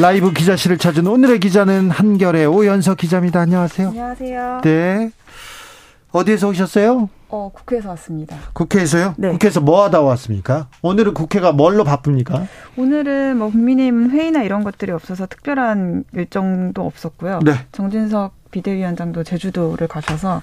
[0.00, 3.40] 라이브 기자실을 찾은 오늘의 기자는 한결의 오연석 기자입니다.
[3.40, 3.88] 안녕하세요.
[3.88, 4.60] 안녕하세요.
[4.64, 5.10] 네.
[6.10, 7.08] 어디에서 오셨어요?
[7.28, 8.36] 어, 국회에서 왔습니다.
[8.54, 9.14] 국회에서요?
[9.18, 9.30] 네.
[9.30, 10.68] 국회에서 뭐 하다 왔습니까?
[10.82, 12.46] 오늘은 국회가 뭘로 바쁩니까?
[12.76, 17.40] 오늘은 뭐 국민의힘 회의나 이런 것들이 없어서 특별한 일정도 없었고요.
[17.44, 17.52] 네.
[17.70, 20.42] 정진석 비대위원장도 제주도를 가셔서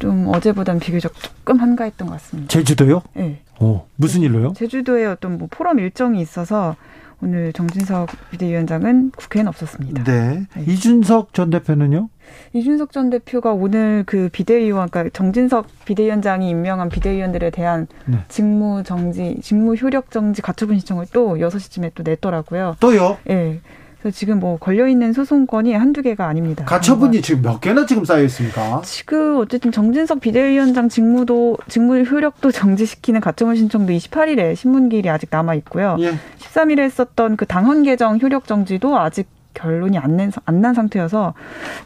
[0.00, 2.48] 좀 어제보단 비교적 조금 한가했던 것 같습니다.
[2.48, 3.02] 제주도요?
[3.14, 3.42] 네.
[3.60, 4.54] 어, 무슨 일로요?
[4.54, 6.74] 제주도에 어떤 뭐 포럼 일정이 있어서
[7.22, 10.02] 오늘 정진석 비대위원장은 국회에는 없었습니다.
[10.04, 10.46] 네.
[10.54, 10.64] 네.
[10.66, 12.08] 이준석 전 대표는요?
[12.52, 18.18] 이준석 전 대표가 오늘 그 비대위원, 그러니까 정진석 비대위원장이 임명한 비대위원들에 대한 네.
[18.28, 22.76] 직무 정지, 직무 효력 정지 가처분 신청을 또 6시쯤에 또 냈더라고요.
[22.80, 23.18] 또요?
[23.30, 23.60] 예.
[24.02, 26.64] 그래서 지금 뭐 걸려 있는 소송건이 한두 개가 아닙니다.
[26.64, 28.82] 가처분이 지금 몇 개나 지금 쌓여 있습니까?
[28.84, 35.96] 지금 어쨌든 정진석 비대위원장 직무도, 직무 효력도 정지시키는 가처분 신청도 28일에 신문기일이 아직 남아 있고요.
[36.00, 36.14] 예.
[36.40, 41.34] 13일에 했었던 그 당헌 개정 효력 정지도 아직 결론이 안난 상태여서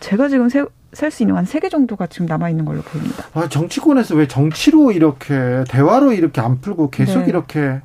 [0.01, 0.48] 제가 지금
[0.92, 3.25] 셀수 있는 한 세 개 정도가 지금 남아 있는 걸로 보입니다.
[3.34, 7.27] 아, 정치권에서 왜 정치로 이렇게 대화로 이렇게 안 풀고 계속 네.
[7.28, 7.80] 이렇게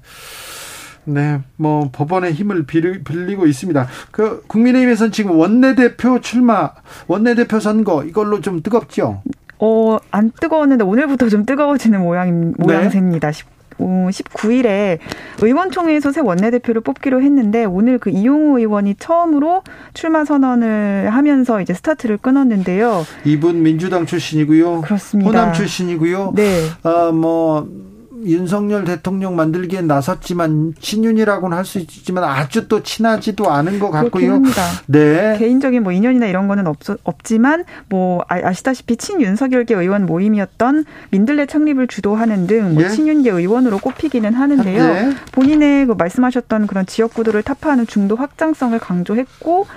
[1.06, 3.88] 네, 뭐 법원의 힘을 빌- 빌리고 있습니다.
[4.12, 6.72] 그 국민의힘에서는 지금 원내대표 출마,
[7.08, 9.22] 원내대표 선거 이걸로 좀 뜨겁죠.
[9.60, 13.32] 어, 안 뜨거웠는데 오늘부터 좀 뜨거워지는 모양, 모양새입니다.
[13.32, 13.46] 10,
[13.78, 15.00] 19일에
[15.42, 19.64] 의원총회에서 새 원내대표를 뽑기로 했는데 오늘 그 이용호 의원이 처음으로
[19.94, 23.06] 출마 선언을 하면서 이제 스타트를 끊었는데요.
[23.26, 24.82] 이분 민주당 출신이고요.
[24.82, 25.30] 그렇습니다.
[25.30, 26.34] 호남 출신이고요.
[26.36, 26.62] 네.
[26.84, 27.68] 아, 뭐
[28.26, 34.34] 윤석열 대통령 만들기에 나섰지만 친윤이라고는 할 수 있지만 아주 또 친하지도 않은 것 같고요.
[34.34, 34.62] 합니다.
[34.88, 35.38] 네.
[35.38, 41.88] 개인적인 뭐 인연이나 이런 거는 없, 없지만 뭐 아- 아시다시피 친윤석열계 의원 모임이었던 민들레 창립을
[41.88, 42.90] 주도하는 등뭐 예.
[42.90, 44.84] 친윤계 의원으로 꼽히기는 하는데요.
[44.94, 45.14] 네.
[45.32, 49.68] 본인의 그 말씀하셨던 그런 지역 구도를 타파하는 중도 확장성을 강조했고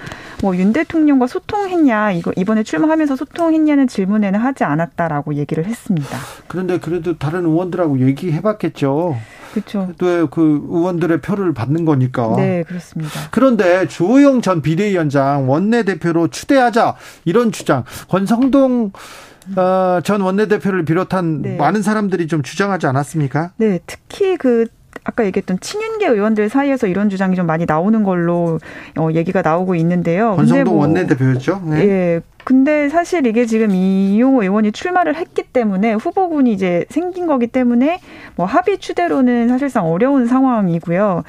[0.43, 6.19] 뭐 윤 대통령과 소통했냐 이거 이번에 출마하면서 소통했냐는 질문에는 하지 않았다라고 얘기를 했습니다.
[6.49, 9.17] 그런데 그래도 다른 의원들하고 얘기 해봤겠죠.
[9.53, 9.89] 그렇죠.
[9.99, 12.35] 또 그 의원들의 표를 받는 거니까.
[12.37, 13.13] 네, 그렇습니다.
[13.31, 18.91] 그런데 주호영 전 비대위원장 원내대표로 추대하자 이런 주장 권성동
[19.57, 21.57] 어, 전 원내대표를 비롯한 네.
[21.57, 23.53] 많은 사람들이 좀 주장하지 않았습니까?
[23.59, 24.67] 네, 특히 그
[25.05, 28.59] 아까 얘기했던 친윤계 의원들 사이에서 이런 주장이 좀 많이 나오는 걸로
[28.99, 30.35] 어, 얘기가 나오고 있는데요.
[30.37, 31.63] 권성동 뭐- 원내대표였죠.
[31.67, 31.77] 네.
[31.87, 32.21] 예.
[32.45, 38.01] 근데 사실 이게 지금 이용호 의원이 출마를 했기 때문에 후보군이 이제 생긴 거기 때문에
[38.37, 41.25] 뭐 합의 추대로는 사실상 어려운 상황이고요.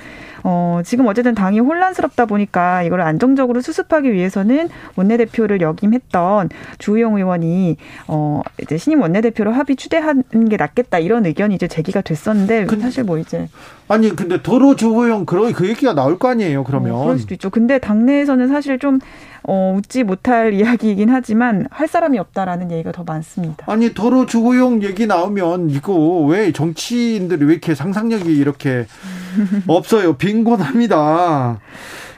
[0.47, 7.77] 어, 지금 어쨌든 당이 혼란스럽다 보니까 이걸 안정적으로 수습하기 위해서는 원내대표를 역임했던 주호영 의원이
[8.07, 13.03] 어, 이제 신임 원내대표로 합의 추대하는 게 낫겠다 이런 의견이 이제 제기가 됐었는데 근데- 사실
[13.05, 13.47] 뭐 이제
[13.87, 16.63] 아니 근데 도로 주호영 그런 그 얘기가 나올 거 아니에요.
[16.63, 17.49] 그러면 어, 그럴 수도 있죠.
[17.49, 18.99] 근데 당내에서는 사실 좀
[19.47, 23.65] 어, 웃지 못할 이야기이긴 하지만 할 사람이 없다라는 얘기가 더 많습니다.
[23.71, 28.85] 아니 도로 주호영 얘기 나오면 이거 왜 정치인들이 왜 이렇게 상상력이 이렇게
[29.67, 30.13] 없어요?
[30.17, 31.59] 빈곤합니다.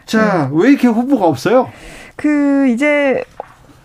[0.05, 0.57] 자, 네.
[0.57, 1.69] 왜 이렇게 후보가 없어요?
[2.15, 3.23] 그 이제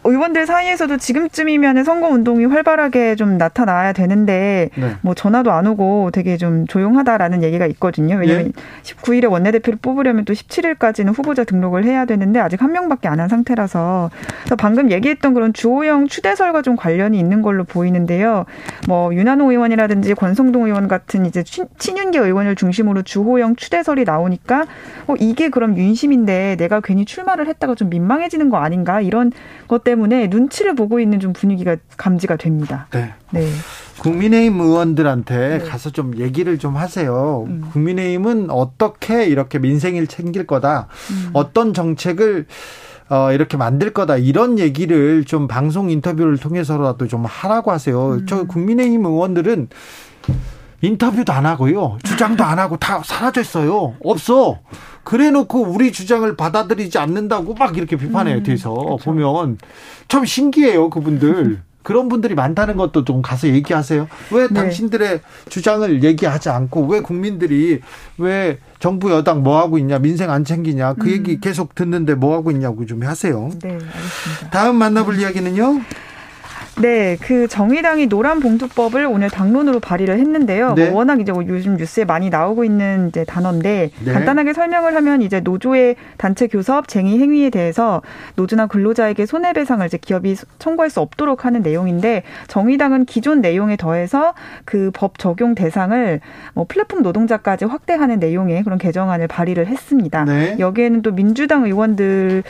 [0.04, 4.96] 의원들 사이에서도 지금쯤이면 선거 운동이 활발하게 좀 나타나야 되는데 네.
[5.00, 8.16] 뭐 전화도 안 오고 되게 좀 조용하다라는 얘기가 있거든요.
[8.16, 8.52] 왜냐면 예.
[8.82, 14.10] 19일에 원내대표를 뽑으려면 또 17일까지는 후보자 등록을 해야 되는데 아직 한 명밖에 안 한 상태라서
[14.40, 18.44] 그래서 방금 얘기했던 그런 주호영 추대설과 좀 관련이 있는 걸로 보이는데요.
[18.88, 24.64] 뭐 윤한호 의원이라든지 권성동 의원 같은 이제 친- 친윤계 의원을 중심으로 주호영 추대설이 나오니까
[25.06, 29.30] 어 이게 그럼 윤심인데 내가 괜히 출마를 했다가 좀 민망해지는 거 아닌가 이런
[29.68, 29.91] 것 때문에
[30.28, 32.86] 눈치를 보고 있는 좀 분위기가 감지가 됩니다.
[32.90, 33.14] 네.
[33.30, 33.48] 네.
[34.00, 35.58] 국민의힘 의원들한테 네.
[35.58, 37.44] 가서 좀 얘기를 좀 하세요.
[37.46, 37.64] 음.
[37.72, 40.88] 국민의힘은 어떻게 이렇게 민생을 챙길 거다.
[41.10, 41.30] 음.
[41.32, 42.46] 어떤 정책을
[43.08, 44.16] 어, 이렇게 만들 거다.
[44.16, 48.14] 이런 얘기를 좀 방송 인터뷰를 통해서라도 좀 하라고 하세요.
[48.14, 48.26] 음.
[48.26, 49.68] 저 국민의힘 의원들은
[50.82, 51.98] 인터뷰도 안 하고요.
[52.02, 53.94] 주장도 안 하고 다 사라졌어요.
[54.04, 54.58] 없어.
[55.04, 58.38] 그래 놓고 우리 주장을 받아들이지 않는다고 막 이렇게 비판해요.
[58.38, 59.04] 음, 뒤에서 그렇죠.
[59.04, 59.58] 보면
[60.08, 60.90] 참 신기해요.
[60.90, 61.62] 그분들.
[61.82, 64.08] 그런 분들이 많다는 것도 좀 가서 얘기하세요.
[64.30, 64.54] 왜 네.
[64.54, 67.80] 당신들의 주장을 얘기하지 않고 왜 국민들이
[68.18, 71.12] 왜 정부 여당 뭐 하고 있냐 민생 안 챙기냐 그 음.
[71.12, 73.50] 얘기 계속 듣는데 뭐 하고 있냐고 좀 하세요.
[73.62, 74.50] 네, 알겠습니다.
[74.50, 75.80] 다음 만나볼 이야기는요.
[76.80, 80.74] 네, 그 정의당이 노란 봉투법을 오늘 당론으로 발의를 했는데요.
[80.74, 80.88] 네.
[80.88, 84.12] 뭐 워낙 이제 뭐 요즘 뉴스에 많이 나오고 있는 이제 단어인데 네.
[84.12, 88.00] 간단하게 설명을 하면 이제 노조의 단체 교섭, 쟁의 행위에 대해서
[88.36, 94.34] 노조나 근로자에게 손해배상을 이제 기업이 청구할 수 없도록 하는 내용인데 정의당은 기존 내용에 더해서
[94.64, 96.20] 그 법 적용 대상을
[96.54, 100.24] 뭐 플랫폼 노동자까지 확대하는 내용의 그런 개정안을 발의를 했습니다.
[100.24, 100.56] 네.
[100.58, 102.42] 여기에는 또 민주당 의원들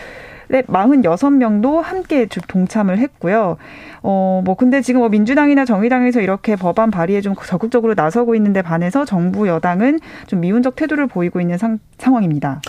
[0.50, 3.56] 46명도 함께 동참을 했고요.
[4.02, 9.04] 어, 뭐, 근데 지금 뭐 민주당이나 정의당에서 이렇게 법안 발의에 좀 적극적으로 나서고 있는데 반해서
[9.04, 12.60] 정부 여당은 좀 미온적 태도를 보이고 있는 상, 상황입니다.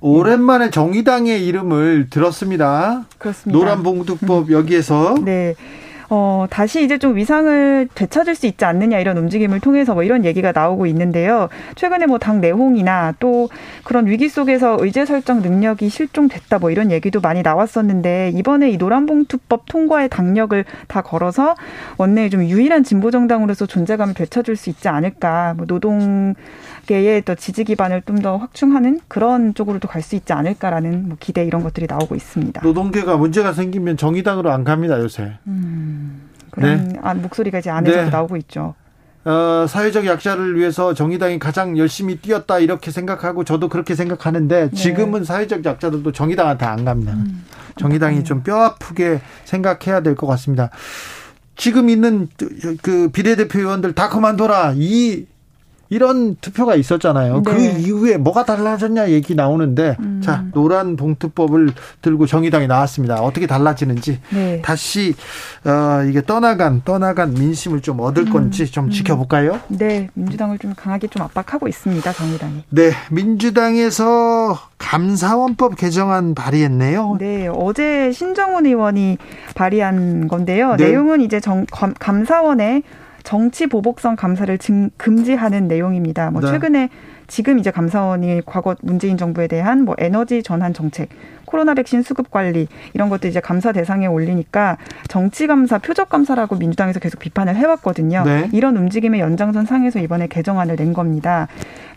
[0.00, 3.04] 오랜만에 정의당의 이름을 들었습니다.
[3.18, 3.56] 그렇습니다.
[3.56, 5.14] 노란봉투법 여기에서.
[5.24, 5.54] 네.
[6.14, 10.52] 어, 다시 이제 좀 위상을 되찾을 수 있지 않느냐 이런 움직임을 통해서 뭐 이런 얘기가
[10.52, 11.48] 나오고 있는데요.
[11.74, 13.48] 최근에 뭐 당 내홍이나 또
[13.82, 19.64] 그런 위기 속에서 의제 설정 능력이 실종됐다 뭐 이런 얘기도 많이 나왔었는데 이번에 이 노란봉투법
[19.66, 21.54] 통과의 당력을 다 걸어서
[21.96, 25.54] 원내에 좀 유일한 진보 정당으로서 존재감을 되찾을 수 있지 않을까.
[25.56, 26.34] 뭐 노동
[26.86, 31.44] 계의 또 지지 기반을 좀 더 확충하는 그런 쪽으로도 갈 수 있지 않을까라는 뭐 기대
[31.44, 32.60] 이런 것들이 나오고 있습니다.
[32.62, 35.32] 노동계가 문제가 생기면 정의당으로 안 갑니다 요새.
[35.46, 36.01] 음,
[36.50, 36.98] 그런 네.
[37.02, 38.10] 아, 목소리가 이제 안에서도 네.
[38.10, 38.74] 나오고 있죠.
[39.24, 44.76] 어, 사회적 약자를 위해서 정의당이 가장 열심히 뛰었다 이렇게 생각하고 저도 그렇게 생각하는데 네.
[44.76, 47.12] 지금은 사회적 약자들도 정의당한테 안 갑니다.
[47.12, 47.44] 음,
[47.78, 50.70] 정의당이 좀 뼈 아프게 생각해야 될 것 같습니다.
[51.54, 52.28] 지금 있는
[52.82, 54.72] 그 비례대표 의원들 다 그만둬라.
[54.76, 55.26] 이
[55.92, 57.42] 이런 투표가 있었잖아요.
[57.42, 57.74] 그 네.
[57.74, 60.22] 그 이후에 뭐가 달라졌냐 얘기 나오는데 음.
[60.24, 63.16] 자 노란 봉투법을 들고 정의당이 나왔습니다.
[63.16, 64.62] 어떻게 달라지는지 네.
[64.62, 65.14] 다시
[65.66, 68.32] 어, 이게 떠나간 떠나간 민심을 좀 얻을 음.
[68.32, 68.90] 건지 좀 음.
[68.90, 69.60] 지켜볼까요?
[69.68, 72.10] 네, 민주당을 좀 강하게 좀 압박하고 있습니다.
[72.10, 72.64] 정의당이.
[72.70, 77.16] 네, 민주당에서 감사원법 개정안 발의했네요.
[77.18, 79.18] 네, 어제 신정훈 의원이
[79.54, 80.76] 발의한 건데요.
[80.76, 80.88] 네.
[80.88, 82.82] 내용은 이제 정, 감사원의
[83.22, 86.30] 정치 보복성 감사를 증, 금지하는 내용입니다.
[86.30, 86.48] 뭐 네.
[86.48, 86.88] 최근에
[87.28, 91.08] 지금 이제 감사원이 과거 문재인 정부에 대한 뭐 에너지 전환 정책,
[91.46, 94.76] 코로나 백신 수급 관리 이런 것도 이제 감사 대상에 올리니까
[95.08, 98.24] 정치 감사, 표적 감사라고 민주당에서 계속 비판을 해왔거든요.
[98.24, 98.50] 네.
[98.52, 101.48] 이런 움직임의 연장선 상에서 이번에 개정안을 낸 겁니다.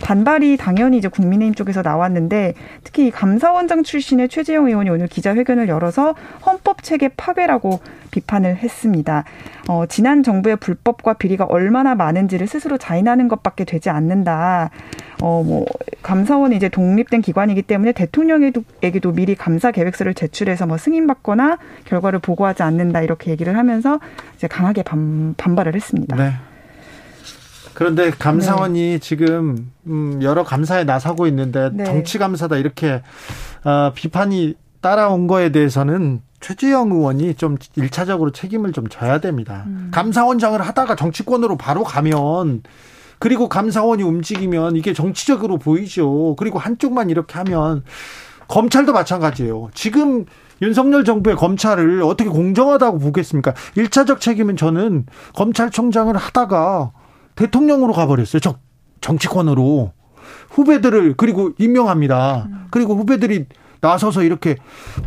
[0.01, 2.53] 반발이 당연히 이제 국민의힘 쪽에서 나왔는데
[2.83, 6.15] 특히 감사원장 출신의 최재형 의원이 오늘 기자회견을 열어서
[6.45, 7.80] 헌법 체계 파괴라고
[8.12, 9.25] 비판을 했습니다.
[9.68, 14.69] 어, 지난 정부의 불법과 비리가 얼마나 많은지를 스스로 자인하는 것밖에 되지 않는다.
[15.21, 15.65] 어, 뭐,
[16.01, 23.01] 감사원이 이제 독립된 기관이기 때문에 대통령에게도 미리 감사 계획서를 제출해서 뭐 승인받거나 결과를 보고하지 않는다
[23.01, 24.00] 이렇게 얘기를 하면서
[24.36, 26.15] 이제 강하게 반, 반발을 했습니다.
[26.15, 26.31] 네.
[27.75, 29.00] 그런데 감사원이 네.
[29.00, 31.83] 지금 음, 여러 감사에 나서고 있는데 네.
[31.83, 33.04] 정치 감사다 이렇게
[33.63, 39.63] 어, 비판이 따라온 거에 대해서는 최재형 의원이 좀 일차적으로 책임을 좀 져야 됩니다.
[39.68, 39.89] 음.
[39.94, 42.63] 감사원장을 하다가 정치권으로 바로 가면
[43.19, 46.36] 그리고 감사원이 움직이면 이게 정치적으로 보이죠.
[46.38, 47.83] 그리고 한쪽만 이렇게 하면
[48.48, 49.69] 검찰도 마찬가지예요.
[49.74, 50.25] 지금
[50.62, 53.54] 윤석열 정부의 검찰을 어떻게 공정하다고 보겠습니까?
[53.75, 56.92] 1차적 책임은 저는 검찰총장을 하다가
[57.35, 58.39] 대통령으로 가버렸어요.
[58.39, 58.55] 정,
[59.01, 59.91] 정치권으로.
[60.49, 62.48] 후배들을 그리고 임명합니다.
[62.71, 63.45] 그리고 후배들이
[63.81, 64.55] 나서서 이렇게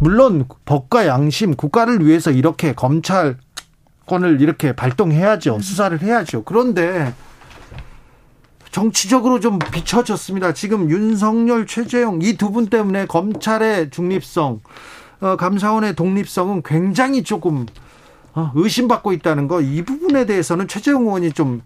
[0.00, 5.58] 물론 법과 양심 국가를 위해서 이렇게 검찰권을 이렇게 발동해야죠.
[5.60, 6.44] 수사를 해야죠.
[6.44, 7.12] 그런데
[8.70, 10.52] 정치적으로 좀 비춰졌습니다.
[10.52, 14.60] 지금 윤석열, 최재형 이 두 분 때문에 검찰의 중립성,
[15.20, 17.66] 어, 감사원의 독립성은 굉장히 조금
[18.34, 21.62] 어, 의심받고 있다는 거 이 부분에 대해서는 최재형 의원이 좀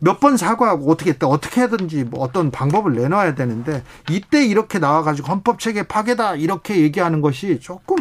[0.00, 5.60] 몇번 사과하고 어떻게 했다 어떻게 하든지 뭐 어떤 방법을 내놔야 되는데 이때 이렇게 나와가지고 헌법
[5.60, 7.96] 체계 파괴다 이렇게 얘기하는 것이 조금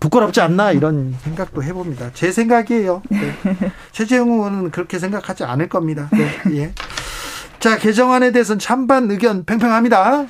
[0.00, 2.10] 부끄럽지 않나 이런 생각도 해봅니다.
[2.12, 3.02] 제 생각이에요.
[3.08, 3.34] 네.
[3.92, 6.08] 최재형 의원은 그렇게 생각하지 않을 겁니다.
[6.12, 6.72] 네, 예.
[7.60, 10.26] 자 개정안에 대해서는 찬반 의견 팽팽합니다.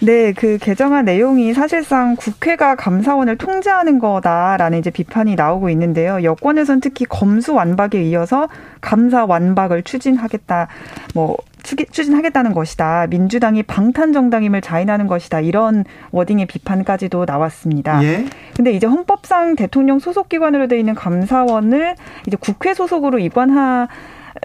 [0.00, 6.22] 네, 그 개정안 내용이 사실상 국회가 감사원을 통제하는 거다라는 이제 비판이 나오고 있는데요.
[6.22, 8.48] 여권에서는 특히 검수 완박에 이어서
[8.80, 10.68] 감사 완박을 추진하겠다,
[11.14, 13.08] 뭐 추진하겠다는 것이다.
[13.08, 15.40] 민주당이 방탄 정당임을 자인하는 것이다.
[15.40, 18.02] 이런 워딩의 비판까지도 나왔습니다.
[18.04, 18.24] 예.
[18.56, 23.88] 근데 이제 헌법상 대통령 소속 기관으로 되어 있는 감사원을 이제 국회 소속으로 이관하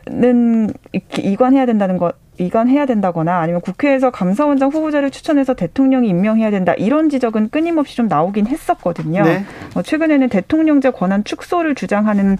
[0.08, 0.72] 는
[1.18, 7.50] 이관해야 된다는 것 위반해야 된다거나 아니면 국회에서 감사원장 후보자를 추천해서 대통령이 임명해야 된다 이런 지적은
[7.50, 9.24] 끊임없이 좀 나오긴 했었거든요.
[9.24, 9.46] 네.
[9.76, 12.38] 어, 최근에는 대통령제 권한 축소를 주장하는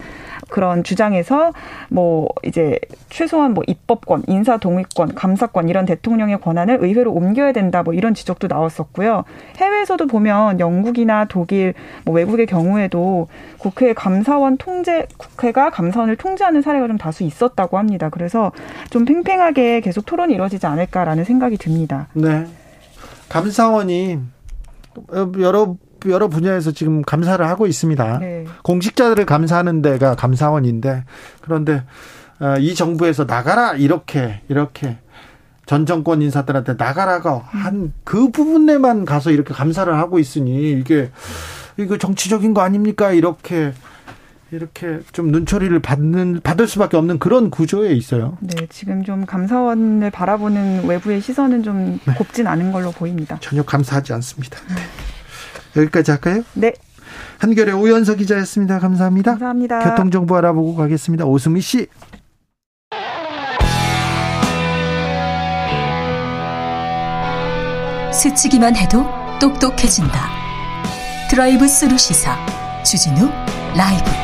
[0.48, 1.52] 그런 주장에서
[1.88, 2.78] 뭐 이제
[3.10, 8.46] 최소한 뭐 입법권, 인사 동의권, 감사권 이런 대통령의 권한을 의회로 옮겨야 된다 뭐 이런 지적도
[8.46, 9.24] 나왔었고요.
[9.56, 11.74] 해외에서도 보면 영국이나 독일,
[12.04, 18.08] 뭐 외국의 경우에도 국회 감사원 통제 국회가 감사원을 통제하는 사례가 좀 다수 있었다고 합니다.
[18.10, 18.52] 그래서
[18.90, 22.08] 좀 팽팽하게 계속 토론이 이루어지지 않을까라는 생각이 듭니다.
[22.14, 22.46] 네.
[23.28, 24.18] 감사원이
[25.40, 25.76] 여러
[26.10, 28.18] 여러 분야에서 지금 감사를 하고 있습니다.
[28.18, 28.44] 네.
[28.62, 31.04] 공직자들을 감사하는 데가 감사원인데
[31.40, 31.82] 그런데
[32.40, 34.98] 어, 이 정부에서 나가라 이렇게 이렇게
[35.66, 41.10] 전 정권 인사들한테 나가라가 한 그 부분에만 가서 이렇게 감사를 하고 있으니 이게
[41.76, 43.12] 이거 정치적인 거 아닙니까?
[43.12, 43.72] 이렇게
[44.50, 48.36] 이렇게 좀 눈초리를 받는 받을 수밖에 없는 그런 구조에 있어요.
[48.40, 52.14] 네, 지금 좀 감사원을 바라보는 외부의 시선은 좀 네.
[52.14, 53.38] 곱진 않은 걸로 보입니다.
[53.40, 54.58] 전혀 감사하지 않습니다.
[54.68, 54.74] 네.
[55.76, 56.42] 여기까지 할까요?
[56.54, 56.72] 네.
[57.38, 58.78] 한결의 오연석 기자였습니다.
[58.78, 59.32] 감사합니다.
[59.32, 59.90] 감사합니다.
[59.90, 61.24] 교통정보 알아보고 가겠습니다.
[61.24, 61.88] 오수미 씨.
[68.12, 69.04] 스치기만 해도
[69.40, 70.30] 똑똑해진다.
[71.28, 72.36] 드라이브 스루 시사
[72.84, 73.28] 주진우
[73.76, 74.23] 라이브.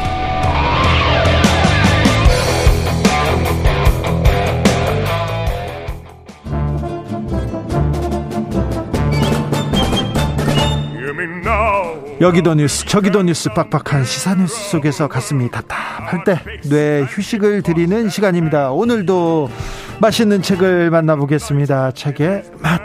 [12.20, 18.70] 여기도 뉴스 저기도 뉴스 빡빡한 시사 뉴스 속에서 가슴이 답답할 때 뇌 휴식을 드리는 시간입니다.
[18.72, 19.50] 오늘도
[20.00, 21.92] 맛있는 책을 만나보겠습니다.
[21.92, 22.80] 책의 맛.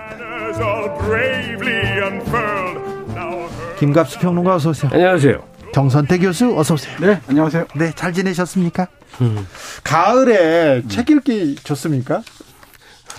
[3.78, 4.90] 김갑수 평론가 어서 오세요.
[4.94, 5.44] 안녕하세요.
[5.74, 6.96] 정선태 교수 어서 오세요.
[7.02, 7.66] 네, 안녕하세요.
[7.76, 8.88] 네, 잘 지내셨습니까?
[9.20, 9.46] 음.
[9.84, 10.88] 가을에 음.
[10.88, 12.22] 책 읽기 좋습니까?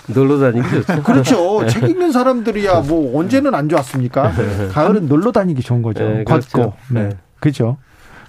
[0.07, 1.03] 놀러 다니기 좋죠.
[1.03, 1.67] 그렇죠.
[1.69, 4.31] 책 읽는 사람들이야 뭐 언제는 안 좋았습니까?
[4.71, 6.03] 가을은 놀러 다니기 좋은 거죠.
[6.03, 6.51] 네, 걷고.
[6.51, 6.73] 그렇죠.
[6.89, 7.03] 네.
[7.03, 7.17] 네.
[7.39, 7.77] 그죠.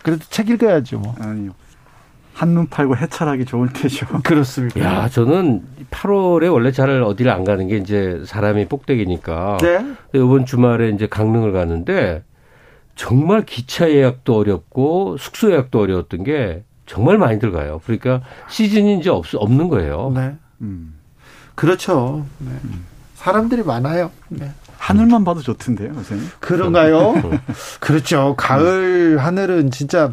[0.03, 0.99] 그래도 책 읽어야죠.
[0.99, 1.15] 뭐.
[1.21, 1.53] 아니요.
[2.39, 4.07] 한눈 팔고 해찰하기 좋을 때죠.
[4.23, 4.81] 그렇습니까?
[4.81, 9.59] 야, 저는 8월에 원래 잘 어디를 안 가는 게 이제 사람이 꼭대기니까.
[9.61, 9.85] 네.
[10.15, 12.23] 이번 주말에 이제 강릉을 갔는데
[12.95, 17.81] 정말 기차 예약도 어렵고 숙소 예약도 어려웠던 게 정말 많이 들어가요.
[17.85, 20.13] 그러니까 시즌이 이제 없, 없는 거예요.
[20.15, 20.37] 네.
[20.61, 20.95] 음.
[21.59, 22.25] 그렇죠.
[22.39, 22.51] 네.
[23.17, 24.13] 사람들이 많아요.
[24.29, 24.53] 네.
[24.77, 26.29] 하늘만 봐도 좋던데요, 선생님.
[26.39, 27.15] 그런가요?
[27.81, 28.35] 그렇죠.
[28.37, 30.13] 가을 하늘은 진짜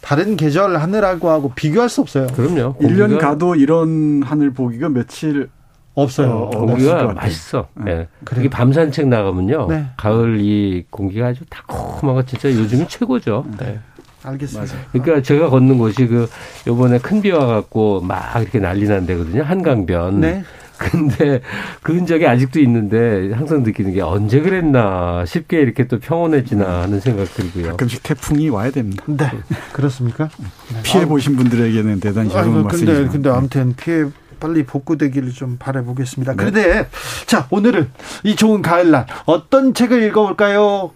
[0.00, 2.28] 다른 계절 하늘하고 하고 비교할 수 없어요.
[2.28, 2.76] 그럼요.
[2.80, 5.50] 1년 가도 이런 하늘 보기가 며칠
[5.92, 6.30] 없어요.
[6.30, 7.68] 어, 공기가 맛있어.
[7.74, 7.94] 네.
[7.94, 8.08] 네.
[8.24, 9.66] 그게 밤 산책 나가면요.
[9.68, 9.86] 네.
[9.98, 13.44] 가을 이 공기가 아주 달콤하고 진짜 요즘이 최고죠.
[13.58, 13.66] 네.
[13.66, 13.80] 네.
[14.22, 14.74] 알겠습니다.
[14.74, 14.86] 맞아요.
[14.92, 16.26] 그러니까 제가 걷는 곳이 그
[16.66, 19.42] 요번에 큰 비 와갖고 막 이렇게 난리 난 데거든요.
[19.42, 20.20] 한강변.
[20.20, 20.42] 네.
[20.78, 21.40] 근데
[21.82, 27.32] 그 흔적이 아직도 있는데 항상 느끼는 게 언제 그랬나 쉽게 이렇게 또 평온해지나 하는 생각
[27.34, 27.68] 들고요.
[27.70, 29.04] 가끔씩 태풍이 와야 됩니다.
[29.06, 29.30] 네.
[29.72, 30.28] 그렇습니까?
[30.38, 30.82] 네.
[30.82, 32.92] 피해 보신 분들에게는 대단히 좋은 말씀이죠.
[32.92, 34.04] 근데 근데 아무튼 피해
[34.38, 36.32] 빨리 복구되기를 좀 바라보겠습니다.
[36.32, 36.36] 네.
[36.36, 36.88] 그런데
[37.26, 37.88] 자 오늘은
[38.24, 40.92] 이 좋은 가을날 어떤 책을 읽어볼까요?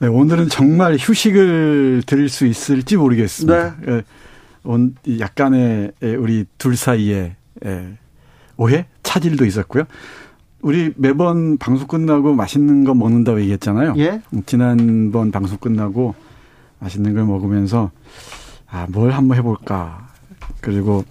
[0.00, 3.76] 네, 오늘은 정말 휴식을 드릴 수 있을지 모르겠습니다.
[3.80, 4.02] 네.
[4.68, 7.34] 예, 약간의 우리 둘 사이에
[8.58, 9.84] 오해, 차질도 있었고요.
[10.60, 13.94] 우리 매번 방송 끝나고 맛있는 거 먹는다고 얘기했잖아요.
[13.98, 14.20] 예?
[14.44, 16.14] 지난번 방송 끝나고
[16.80, 17.90] 맛있는 걸 먹으면서
[18.68, 20.08] 아, 뭘 한번 해볼까.
[20.60, 21.04] 그리고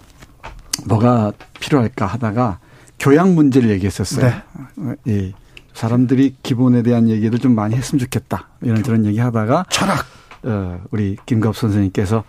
[0.86, 2.60] 뭐가 필요할까 하다가
[2.98, 4.30] 교양 문제를 얘기했었어요.
[4.76, 4.94] 네.
[5.08, 5.32] 예.
[5.72, 8.48] 사람들이 기본에 대한 얘기를 좀 많이 했으면 좋겠다.
[8.62, 10.04] 이런 그런 얘기 하다가 철학.
[10.42, 12.24] 어, 우리 김갑 선생님께서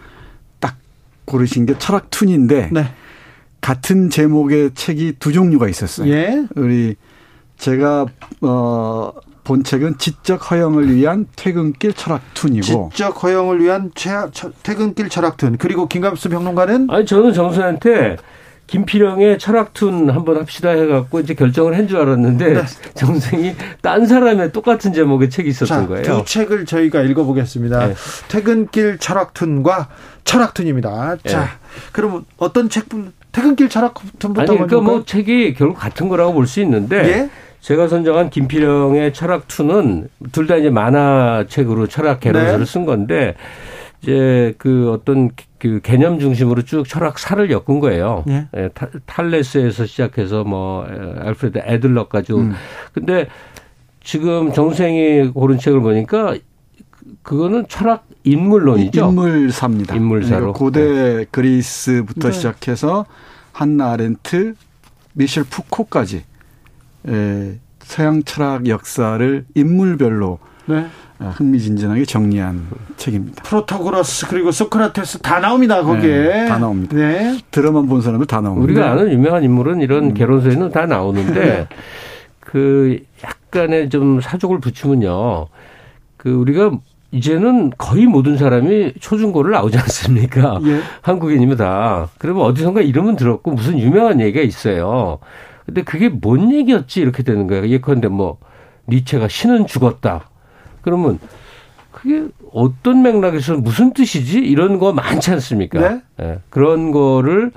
[0.59, 0.77] 딱
[1.25, 2.93] 고르신 게 철학 툰인데 네.
[3.61, 6.11] 같은 제목의 책이 두 종류가 있었어요.
[6.11, 6.45] 예?
[6.55, 6.95] 우리
[7.57, 8.05] 제가
[8.41, 9.11] 어,
[9.43, 13.91] 본 책은 지적 허영을 위한 퇴근길 철학툰이고 지적 허영을 위한
[14.63, 18.17] 퇴근길 철학툰 그리고 김갑수 평론가는 아니 저는 정수한테
[18.67, 22.61] 김필영의 철학툰 한번 합시다 해갖고 이제 결정을 한 줄 알았는데 네.
[22.93, 26.03] 정생이 딴 사람의 똑같은 제목의 책이 있었던 자, 거예요.
[26.03, 27.87] 두 책을 저희가 읽어보겠습니다.
[27.87, 27.95] 네.
[28.27, 29.89] 퇴근길 철학툰과
[30.23, 31.17] 철학툰입니다.
[31.25, 31.45] 자, 네.
[31.91, 36.97] 그럼 어떤 책분 퇴근길 철학부터 아니 그러니까 뭐 책이 결국 같은 거라고 볼 수 있는데
[36.97, 37.29] 예?
[37.61, 42.65] 제가 선정한 김필영의 철학 2는 둘 다 이제 만화책으로 철학 개론서를 네.
[42.65, 43.35] 쓴 건데
[44.01, 48.23] 이제 그 어떤 그 개념 중심으로 쭉 철학 사를 엮은 거예요.
[48.29, 48.47] 예.
[48.55, 48.69] 예
[49.05, 50.85] 탈레스에서 시작해서 뭐
[51.19, 52.33] 알프레드 애들러까지.
[52.33, 52.53] 음.
[52.93, 53.27] 근데
[54.01, 56.35] 지금 정생이 고른 책을 보니까
[57.29, 59.07] 그거는 철학 인물론이죠.
[59.07, 59.95] 인물사입니다.
[59.95, 60.47] 인물사로.
[60.47, 61.25] 네, 고대 네.
[61.29, 62.33] 그리스부터 네.
[62.33, 63.05] 시작해서
[63.51, 64.55] 한나 아렌트,
[65.13, 66.23] 미셸 푸코까지
[67.07, 70.87] 에, 서양 철학 역사를 인물별로 네.
[71.19, 72.65] 아, 흥미진진하게 정리한
[72.97, 73.43] 책입니다.
[73.43, 76.29] 프로타고라스 그리고 소크라테스 다 나옵니다 거기에.
[76.29, 76.95] 네, 다 나옵니다.
[76.95, 77.37] 네.
[77.51, 78.63] 들어만 본 사람들 다 나옵니다.
[78.63, 80.13] 우리가 아는 유명한 인물은 이런 음.
[80.15, 81.67] 개론서에는 다 나오는데
[82.39, 85.45] 그 약간의 좀 사족을 붙이면요.
[86.17, 86.71] 그 우리가
[87.11, 90.59] 이제는 거의 모든 사람이 초중고를 나오지 않습니까?
[90.65, 90.79] 예.
[91.01, 92.09] 한국인이면 다.
[92.17, 95.19] 그러면 어디선가 이름은 들었고 무슨 유명한 얘기가 있어요.
[95.65, 97.67] 근데 그게 뭔 얘기였지 이렇게 되는 거예요.
[97.67, 98.37] 예컨대 뭐
[98.87, 100.29] 니체가 신은 죽었다.
[100.81, 101.19] 그러면
[101.91, 104.39] 그게 어떤 맥락에서 무슨 뜻이지?
[104.39, 105.79] 이런 거 많지 않습니까?
[105.79, 106.01] 네?
[106.17, 106.39] 네.
[106.49, 107.51] 그런 거를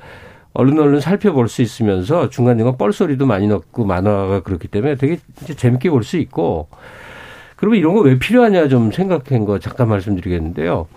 [0.55, 5.19] 얼른 얼른 살펴볼 수 있으면서 중간중간 뻘소리도 많이 넣고 만화가 그렇기 때문에 되게
[5.57, 6.69] 재밌게 볼 수 있고
[7.63, 10.89] 그러면 이런 거 왜 필요하냐 좀 생각한 거 잠깐 말씀드리겠는데요.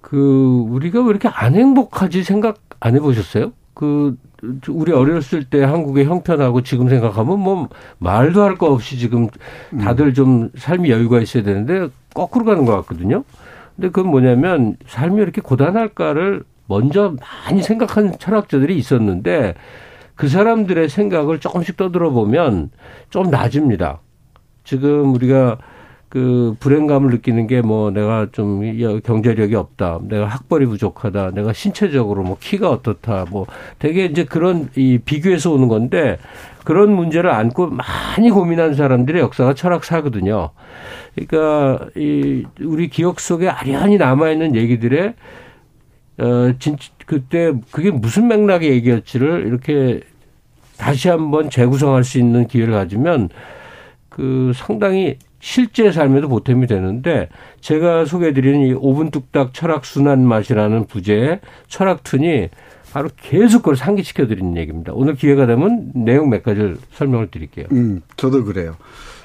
[0.00, 3.50] 그 우리가 왜 이렇게 안 행복하지 생각 안 해보셨어요?
[3.74, 4.16] 그
[4.68, 9.26] 우리 어렸을 때 한국의 형편하고 지금 생각하면 뭐 말도 할 거 없이 지금
[9.80, 13.24] 다들 좀 삶이 여유가 있어야 되는데 거꾸로 가는 것 같거든요.
[13.74, 17.16] 근데 그건 뭐냐면 삶이 이렇게 고단할까를 먼저
[17.48, 19.54] 많이 생각한 철학자들이 있었는데
[20.14, 22.70] 그 사람들의 생각을 조금씩 떠들어 보면
[23.10, 23.98] 좀 나아집니다.
[24.64, 25.58] 지금 우리가
[26.08, 28.60] 그 불행감을 느끼는 게 뭐 내가 좀
[29.02, 33.46] 경제력이 없다, 내가 학벌이 부족하다, 내가 신체적으로 뭐 키가 어떻다, 뭐
[33.78, 36.18] 되게 이제 그런 이 비교해서 오는 건데
[36.64, 40.50] 그런 문제를 안고 많이 고민한 사람들의 역사가 철학사거든요.
[41.14, 45.14] 그러니까 이 우리 기억 속에 아련히 남아 있는 얘기들의
[46.18, 46.76] 어 진,
[47.06, 50.00] 그때 그게 무슨 맥락의 얘기였지를 이렇게
[50.76, 53.30] 다시 한번 재구성할 수 있는 기회를 가지면
[54.14, 57.28] 그 상당히 실제 삶에도 보탬이 되는데
[57.60, 62.48] 제가 소개해드리는 이 5분 뚝딱 철학 순환 맛이라는 부제의 철학 툰이
[62.92, 64.92] 바로 계속 그걸 상기시켜 드리는 얘기입니다.
[64.94, 67.66] 오늘 기회가 되면 내용 몇 가지를 설명을 드릴게요.
[67.72, 68.76] 음, 저도 그래요.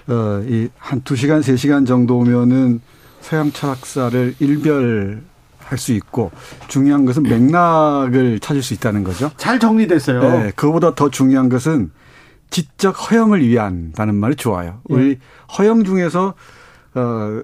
[0.07, 2.81] 어, 이한 2시간, 3시간 정도면은
[3.19, 5.21] 서양 철학사를 일별
[5.59, 6.31] 할수 있고
[6.69, 9.31] 중요한 것은 맥락을 찾을 수 있다는 거죠.
[9.35, 10.21] 잘 정리됐어요.
[10.21, 11.91] 네, 그거보다 더 중요한 것은
[12.49, 14.81] 지적 허영을 위한다는 말이 좋아요.
[14.89, 14.93] 예.
[14.93, 15.19] 우리
[15.57, 16.33] 허영 중에서
[16.95, 17.41] 어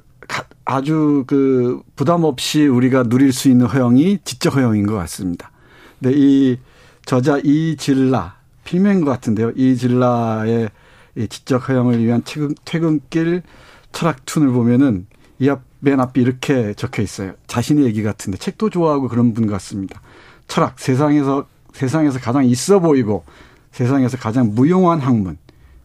[0.65, 5.51] 아주 그 부담 없이 우리가 누릴 수 있는 허영이 지적 허영인 것 같습니다.
[5.99, 6.57] 근데 이
[7.05, 9.51] 저자 이질라 필명인 것 같은데요.
[9.55, 10.69] 이질라의
[11.15, 13.43] 이 지적 허영을 위한 퇴근, 퇴근길
[13.91, 15.05] 철학 툰을 보면은
[15.39, 17.33] 이 앞 맨 앞이 이렇게 적혀 있어요.
[17.47, 20.01] 자신의 얘기 같은데 책도 좋아하고 그런 분 같습니다.
[20.47, 23.25] 철학 세상에서 세상에서 가장 있어 보이고
[23.73, 25.37] 세상에서 가장 무용한 학문.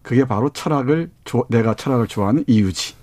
[0.03, 1.11] 그게 바로 철학을
[1.49, 2.95] 내가 철학을 좋아하는 이유지.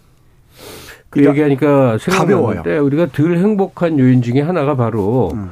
[1.10, 5.50] 그 얘기하니까 생각나는데 우리가 덜 행복한 요인 중에 하나가 바로 음.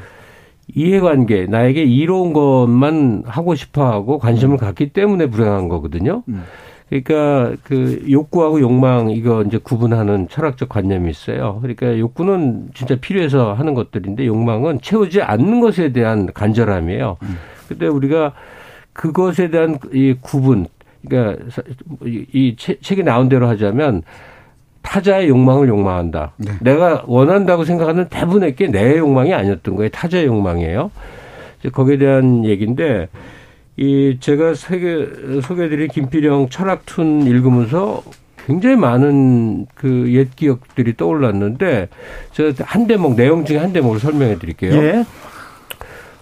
[0.75, 4.57] 이해관계 나에게 이로운 것만 하고 싶어하고 관심을 음.
[4.57, 6.23] 갖기 때문에 불행한 거거든요.
[6.27, 6.43] 음.
[6.89, 11.59] 그러니까 그 욕구하고 욕망 이거 이제 구분하는 철학적 관념이 있어요.
[11.61, 17.17] 그러니까 욕구는 진짜 필요해서 하는 것들인데 욕망은 채우지 않는 것에 대한 간절함이에요.
[17.23, 17.37] 음.
[17.67, 18.33] 근데 우리가
[18.93, 20.67] 그것에 대한 이 구분,
[21.07, 21.43] 그러니까
[22.05, 24.03] 이 책이 나온 대로 하자면
[24.81, 26.33] 타자의 욕망을 욕망한다.
[26.37, 26.51] 네.
[26.61, 29.89] 내가 원한다고 생각하는 대부분의 게 내 욕망이 아니었던 거예요.
[29.89, 30.91] 타자의 욕망이에요.
[31.59, 33.07] 이제 거기에 대한 얘기인데
[33.77, 35.07] 이 제가 세계
[35.41, 38.03] 소개해드린 김필영 철학툰 읽으면서
[38.45, 41.87] 굉장히 많은 그 옛 기억들이 떠올랐는데
[42.33, 44.73] 제가 한 대목 내용 중에 한 대목을 설명해 드릴게요.
[44.75, 45.05] 예.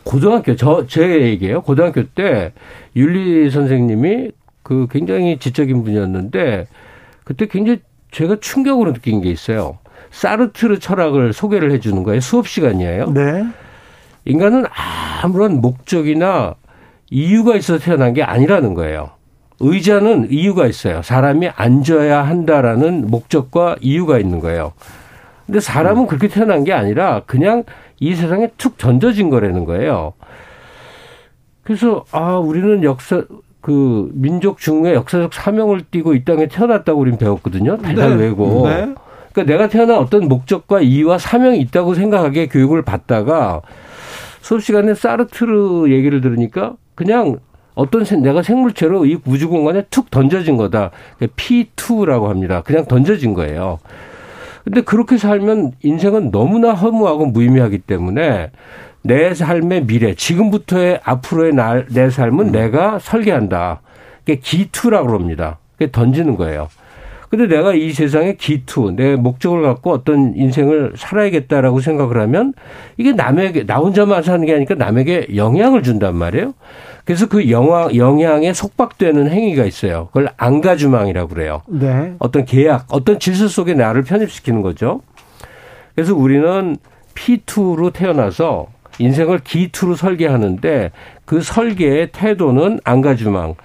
[0.04, 1.62] 고등학교 저 제 얘기예요.
[1.62, 2.54] 고등학교 때
[2.96, 4.32] 윤리 선생님이
[4.64, 6.68] 그 굉장히 지적인 분이었는데
[7.24, 7.80] 그때 굉장히
[8.12, 9.78] 제가 충격으로 느낀 게 있어요.
[10.12, 12.20] 사르트르 철학을 소개를 해주는 거예요.
[12.20, 13.12] 수업 시간이에요.
[13.12, 13.46] 네.
[14.26, 14.66] 인간은
[15.24, 16.56] 아무런 목적이나
[17.10, 19.12] 이유가 있어서 태어난 게 아니라는 거예요.
[19.60, 21.02] 의자는 이유가 있어요.
[21.02, 24.74] 사람이 앉아야 한다라는 목적과 이유가 있는 거예요.
[25.46, 27.64] 근데 사람은 그렇게 태어난 게 아니라 그냥
[28.02, 30.14] 이 세상에 툭 던져진 거라는 거예요.
[31.64, 33.24] 그래서 아 우리는 역사
[33.62, 37.78] 그 민족 중의 역사적 사명을 띠고 이 땅에 태어났다고 우리는 배웠거든요.
[37.78, 38.24] 달달 네.
[38.26, 38.68] 외고.
[38.68, 38.94] 네.
[39.32, 43.62] 그러니까 내가 태어난 어떤 목적과 이유와 사명이 있다고 생각하게 교육을 받다가
[44.42, 47.38] 수업 시간에 사르트르 얘기를 들으니까 그냥
[47.76, 50.90] 어떤 내가 생물체로 이 우주 공간에 툭 던져진 거다.
[51.20, 52.64] P2라고 합니다.
[52.66, 53.78] 그냥 던져진 거예요.
[54.64, 58.52] 근데 그렇게 살면 인생은 너무나 허무하고 무의미하기 때문에
[59.04, 62.52] 내 삶의 미래, 지금부터의 앞으로의 날, 내 삶은 음.
[62.52, 63.82] 내가 설계한다.
[64.20, 65.58] 그게 기투라고 그럽니다.
[65.74, 66.68] 그게 던지는 거예요.
[67.32, 72.54] 근데 내가 이 세상에 기투, 내 목적을 갖고 어떤 인생을 살아야겠다라고 생각을 하면
[72.98, 76.54] 이게 남에게, 나 혼자만 사는 게 아니라 남에게 영향을 준단 말이에요.
[77.06, 80.08] 그래서 그 영향, 영향에 속박되는 행위가 있어요.
[80.08, 81.62] 그걸 안가주망이라고 그래요.
[81.68, 82.16] 네.
[82.20, 85.00] 어떤 계약, 어떤 질서 속에 나를 편입시키는 거죠.
[85.96, 86.76] 그래서 우리는
[87.16, 88.68] P2로 태어나서
[89.00, 90.92] 인생을 기투로 설계하는데
[91.24, 93.56] 그 설계의 태도는 안가주망.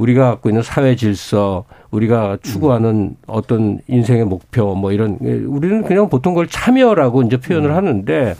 [0.00, 3.16] 우리가 갖고 있는 사회 질서, 우리가 추구하는 음.
[3.26, 7.76] 어떤 인생의 목표 뭐 이런 우리는 그냥 보통 그걸 참여라고 이제 표현을 음.
[7.76, 8.34] 하는데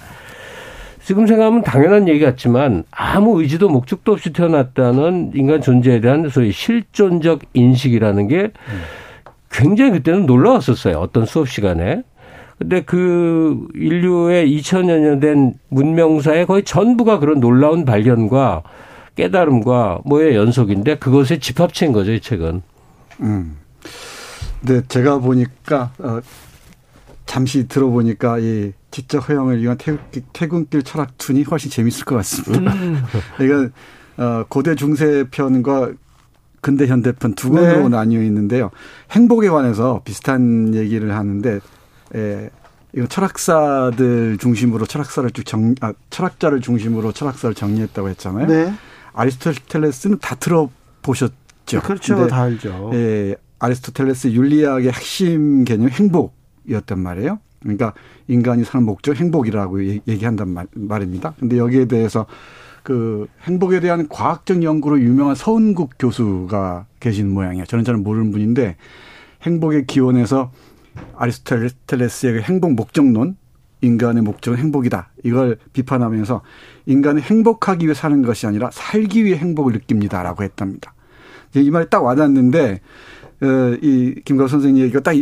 [1.03, 7.41] 지금 생각하면 당연한 얘기 같지만 아무 의지도 목적도 없이 태어났다는 인간 존재에 대한 소위 실존적
[7.53, 8.53] 인식이라는 게
[9.51, 10.97] 굉장히 그때는 놀라웠었어요.
[10.97, 12.03] 어떤 수업 시간에.
[12.59, 18.63] 근데 그 인류의 2000여 년 된 문명사의 거의 전부가 그런 놀라운 발견과
[19.17, 22.63] 깨달음과 뭐의 연속인데 그것에 집합체인 거죠, 이 책은.
[23.21, 23.57] 음.
[24.63, 26.21] 네, 제가 보니까 어
[27.27, 29.79] 잠시 들어보니까 이 지적 허용을 위한
[30.33, 32.73] 퇴근길 철학 툰이 훨씬 재밌을 것 같습니다.
[32.75, 33.03] 음.
[33.39, 33.73] 그러니까
[34.17, 35.93] 어 고대 중세 편과
[36.61, 37.97] 근대 현대 편 두 권으로 네.
[37.97, 38.71] 나뉘어 있는데요.
[39.13, 41.61] 행복에 관해서 비슷한 얘기를 하는데
[42.15, 42.51] 에,
[42.95, 48.47] 이거 철학사들 중심으로 철학사를 쭉 정, 아, 철학자를 중심으로 철학사를 정리했다고 했잖아요.
[48.47, 48.75] 네.
[49.13, 51.81] 아리스토텔레스는 다 들어보셨죠.
[51.83, 52.27] 그렇죠.
[52.27, 52.91] 다 알죠.
[52.95, 57.39] 예, 아리스토텔레스 윤리학의 핵심 개념 행복이었단 말이에요.
[57.61, 57.93] 그러니까
[58.27, 61.35] 인간이 사는 목적 행복이라고 얘기한단 말, 말입니다.
[61.39, 62.27] 근데 여기에 대해서
[62.83, 67.67] 그 행복에 대한 과학적 연구로 유명한 서은국 교수가 계신 모양이에요.
[67.67, 68.77] 저는 잘 모르는 분인데
[69.43, 70.51] 행복의 기원에서
[71.17, 73.37] 아리스토텔레스의 그 행복 목적론,
[73.81, 75.11] 인간의 목적은 행복이다.
[75.25, 76.43] 이걸 비판하면서
[76.87, 80.95] 인간이 행복하기 위해 사는 것이 아니라 살기 위해 행복을 느낍니다라고 했답니다.
[81.55, 82.81] 이 말이 딱 와닿는데
[83.43, 83.47] 어,
[83.81, 85.15] 이 김가우 선생님 얘기가 딱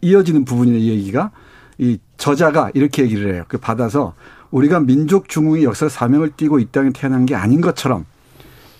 [0.00, 1.30] 이어지는 부분의 얘기가
[1.78, 3.44] 이 저자가 이렇게 얘기를 해요.
[3.48, 4.14] 그 받아서
[4.50, 8.04] 우리가 민족 중흥의 역사 사명을 띠고 이 땅에 태어난 게 아닌 것처럼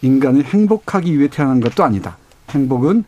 [0.03, 2.17] 인간은 행복하기 위해 태어난 것도 아니다.
[2.51, 3.05] 행복은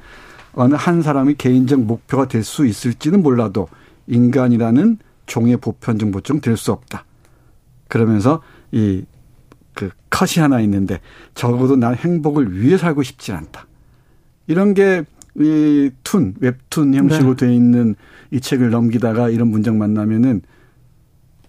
[0.55, 3.69] 어느 한 사람의 개인적 목표가 될 수 있을지는 몰라도
[4.07, 5.59] 인간이라는 종의
[6.11, 7.05] 모종 될수 없다.
[7.89, 9.05] 그러면서 이
[9.75, 11.01] 그 컷이 하나 있는데
[11.35, 13.67] 적어도 난 행복을 위해 살고 싶지 않다.
[14.47, 15.05] 이런 게
[15.37, 17.47] 이 툰, 웹툰 형식으로 네.
[17.47, 17.97] 돼 있는
[18.31, 20.43] 이 책을 넘기다가 이런 문장 만나면은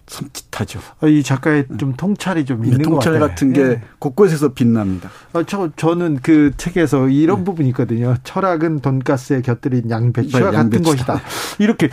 [0.06, 0.78] 섬찟하죠.
[1.00, 3.28] 아, 이 작가의 좀 통찰이 좀 있는 통찰 것 같아요.
[3.28, 3.82] 같은 게 네.
[3.98, 5.10] 곳곳에서 빛납니다.
[5.32, 7.44] 아, 저 저는 그 책에서 이런 네.
[7.44, 8.14] 부분이 있거든요.
[8.22, 11.20] 철학은 돈가스에 곁들인 양배추와 네, 같은 것이다.
[11.58, 11.90] 이렇게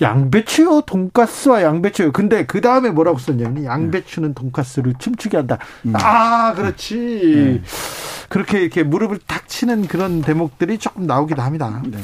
[0.00, 2.12] 양배추요, 돈가스와 양배추요.
[2.12, 5.58] 근데 그 다음에 뭐라고 썼냐면 양배추는 돈가스를 춤추게 한다.
[5.86, 5.94] 음.
[5.96, 6.96] 아, 그렇지.
[6.96, 7.62] 네.
[8.28, 11.82] 그렇게 이렇게 무릎을 탁 치는 그런 대목들이 조금 나오기도 합니다.
[11.86, 11.98] 네.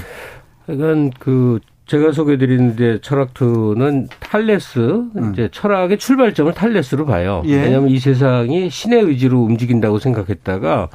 [0.66, 1.59] 그건 그
[1.90, 5.33] 제가 소개드리는데 철학투는 탈레스 음.
[5.33, 7.42] 이제 철학의 출발점을 탈레스로 봐요.
[7.46, 7.62] 예.
[7.62, 10.88] 왜냐하면 이 세상이 신의 의지로 움직인다고 생각했다가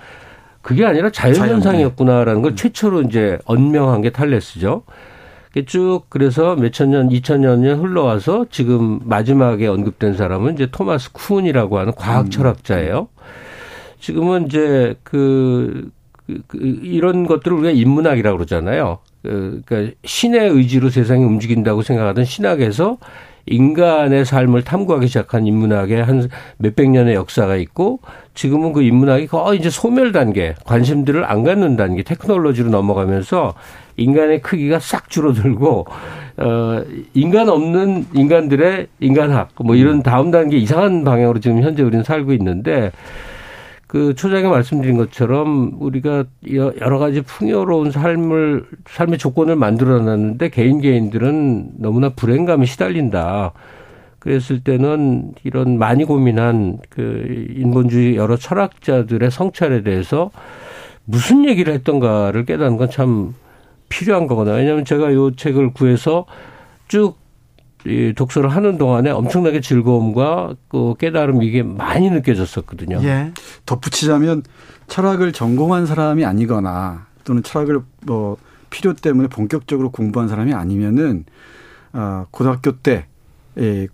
[0.62, 2.56] 그게 아니라 자연현상이었구나라는 걸 음.
[2.56, 4.84] 최초로 이제 언명한 게 탈레스죠.
[5.66, 11.92] 쭉 그래서 몇천 년, 이천 년 흘러와서 지금 마지막에 언급된 사람은 이제 토마스 쿤이라고 하는
[11.94, 12.30] 과학 음.
[12.30, 13.10] 철학자예요.
[14.00, 15.92] 지금은 이제 그,
[16.26, 19.00] 그, 그 이런 것들을 우리가 인문학이라고 그러잖아요.
[19.26, 22.98] 그, 그러니까 신의 의지로 세상이 움직인다고 생각하던 신학에서
[23.48, 28.00] 인간의 삶을 탐구하기 시작한 인문학의 한 몇백 년의 역사가 있고
[28.34, 33.54] 지금은 그 인문학이 거의 이제 소멸 단계, 관심들을 안 갖는 단계, 테크놀로지로 넘어가면서
[33.98, 35.86] 인간의 크기가 싹 줄어들고
[36.38, 36.84] 어
[37.14, 42.92] 인간 없는 인간들의 인간학 뭐 이런 다음 단계 이상한 방향으로 지금 현재 우리는 살고 있는데
[43.88, 51.74] 그 초장에 말씀드린 것처럼 우리가 여러 가지 풍요로운 삶을 삶의 조건을 만들어 놨는데 개인 개인들은
[51.78, 53.54] 너무나 불행감에 시달린다.
[54.20, 60.32] 그랬을 때는 이런 많이 고민한 그 인본주의 여러 철학자들의 성찰에 대해서
[61.06, 63.36] 무슨 얘기를 했던가를 깨닫는 건 참
[63.90, 64.56] 필요한 거거든요.
[64.56, 66.26] 왜냐하면 제가 이 책을 구해서
[66.88, 67.16] 쭉
[67.86, 73.00] 이 독서를 하는 동안에 엄청나게 즐거움과 그 깨달음 이게 많이 느껴졌었거든요.
[73.04, 73.32] 예.
[73.66, 74.44] 덧붙이자면
[74.88, 78.38] 철학을 전공한 사람이 아니거나 또는 철학을 뭐
[78.70, 81.26] 필요 때문에 본격적으로 공부한 사람이 아니면은
[81.94, 83.08] 어 고등학교 때그
[83.60, 83.88] 예,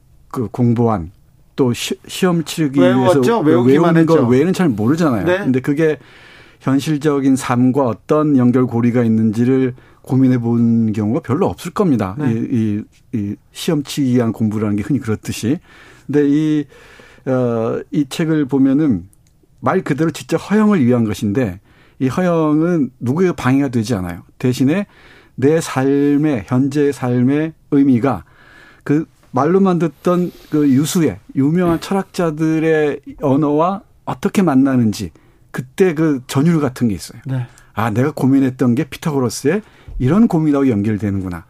[0.51, 1.12] 공부한
[1.56, 3.19] 또 시, 험 치르기 외웠죠?
[3.19, 5.25] 위해서 외우기만 외우는 거 외에는 잘 모르잖아요.
[5.25, 5.38] 네.
[5.39, 5.97] 근데 그게
[6.62, 12.15] 현실적인 삶과 어떤 연결고리가 있는지를 고민해 본 경우가 별로 없을 겁니다.
[12.17, 12.33] 네.
[12.33, 12.83] 이, 이,
[13.17, 15.59] 이 시험 치기 위한 공부라는 게 흔히 그렇듯이.
[16.05, 16.65] 근데 이,
[17.25, 19.07] 어, 이 책을 보면은
[19.59, 21.59] 말 그대로 진짜 허영을 위한 것인데
[21.99, 24.23] 이 허영은 누구의 방해가 되지 않아요.
[24.39, 24.87] 대신에
[25.35, 28.25] 내 삶의 현재의 삶의 의미가
[28.83, 35.11] 그 말로만 듣던 그 유수의 유명한 철학자들의 언어와 어떻게 만나는지
[35.51, 37.21] 그때 그 전율 같은 게 있어요.
[37.25, 37.47] 네.
[37.73, 39.61] 아, 내가 고민했던 게 피타고라스의
[40.01, 41.45] 이런 고민하고 연결되는구나.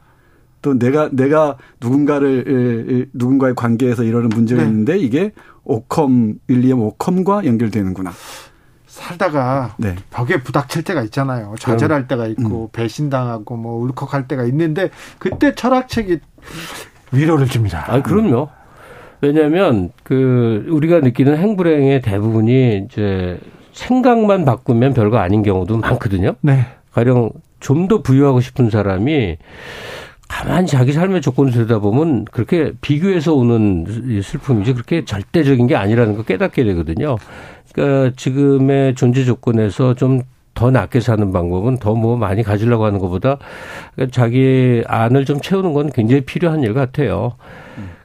[0.62, 4.68] 또 내가 내가 누군가를 누군가의 관계에서 이러는 문제가 네.
[4.68, 5.32] 있는데 이게
[5.64, 8.12] 오컴 윌리엄 오컴과 연결되는구나.
[8.88, 9.96] 살다가 네.
[10.10, 11.56] 벽에 부닥칠 때가 있잖아요.
[11.60, 12.68] 좌절할 때가 있고 음.
[12.74, 16.20] 배신당하고 뭐 울컥할 때가 있는데 그때 철학책이
[17.14, 17.86] 위로를 줍니다.
[17.88, 18.50] 아, 그럼요.
[19.22, 23.40] 왜냐하면 그 우리가 느끼는 행불행의 대부분이 이제
[23.72, 26.36] 생각만 바꾸면 별거 아닌 경우도 많거든요.
[26.42, 26.66] 네.
[26.92, 27.30] 가령
[27.62, 29.38] 좀 더 부유하고 싶은 사람이
[30.28, 33.86] 가만히 자기 삶의 조건을 들여다보면 그렇게 비교해서 오는
[34.24, 37.18] 슬픔이지 그렇게 절대적인 게 아니라는 걸 깨닫게 되거든요.
[37.74, 43.38] 그러니까 지금의 존재 조건에서 좀더 낫게 사는 방법은 더 뭐 많이 가지려고 하는 것보다
[44.12, 47.34] 자기 안을 좀 채우는 건 굉장히 필요한 일 같아요.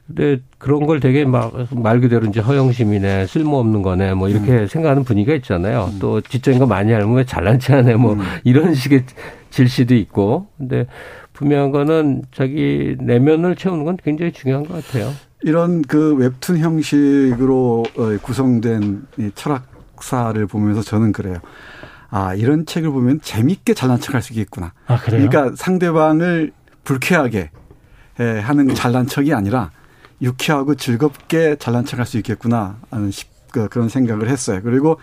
[0.07, 4.67] 근데 그런 걸 되게 막 말 그대로 이제 허영심이네 쓸모없는 거네 뭐 이렇게 음.
[4.67, 5.89] 생각하는 분위기가 있잖아요.
[5.93, 5.99] 음.
[5.99, 8.21] 또 지적인 거 많이 알면 왜 잘난 체 하네 뭐 음.
[8.43, 9.03] 이런 식의
[9.49, 10.47] 질시도 있고.
[10.57, 10.87] 근데
[11.33, 15.11] 분명한 거는 자기 내면을 채우는 건 굉장히 중요한 것 같아요.
[15.43, 21.37] 이런 그 웹툰 형식으로 어, 구성된 이 철학사를 보면서 저는 그래요.
[22.09, 24.73] 아, 이런 책을 보면 재밌게 잘난 척할 수 있겠구나.
[24.87, 25.29] 아, 그래요?
[25.29, 27.51] 그러니까 상대방을 불쾌하게
[28.17, 29.69] 하는 잘난 척이 아니라
[30.21, 33.11] 유쾌하고 즐겁게 잘난 척할 수 있겠구나 하는
[33.51, 34.61] 그, 그런 생각을 했어요.
[34.63, 34.99] 그리고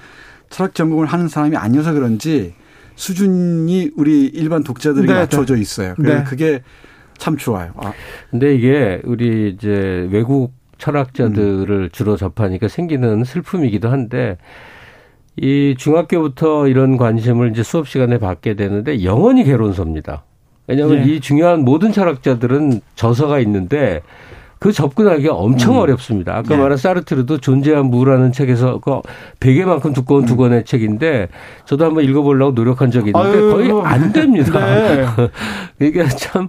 [0.50, 2.54] 철학 전공을 하는 사람이 아니어서 그런지
[2.96, 5.60] 수준이 우리 일반 독자들에게 네, 맞춰져 네.
[5.60, 5.94] 있어요.
[5.96, 6.24] 그래서 네.
[6.24, 6.62] 그게
[7.18, 7.72] 참 좋아요.
[7.76, 7.92] 아.
[8.30, 11.88] 근데 이게 우리 이제 외국 철학자들을 음.
[11.92, 14.36] 주로 접하니까 생기는 슬픔이기도 한데
[15.36, 20.24] 이 중학교부터 이런 관심을 이제 수업 시간에 받게 되는데 영원히 개론서입니다.
[20.66, 21.12] 왜냐하면 네.
[21.12, 24.00] 이 중요한 모든 철학자들은 저서가 있는데
[24.64, 25.80] 그 접근하기가 엄청 음.
[25.80, 26.38] 어렵습니다.
[26.38, 26.56] 아까 네.
[26.56, 29.02] 말한 사르트르도 존재한 무라는 책에서 그
[29.38, 30.26] 베개만큼 두꺼운 음.
[30.26, 31.28] 두 권의 책인데
[31.66, 33.50] 저도 한번 읽어보려고 노력한 적이 있는데 아유.
[33.50, 34.58] 거의 안 됩니다.
[34.64, 35.06] 네.
[35.86, 36.48] 이게 참